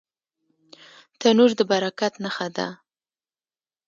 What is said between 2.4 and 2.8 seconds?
ده